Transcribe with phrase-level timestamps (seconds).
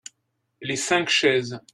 [0.61, 1.61] Les cinq chaises.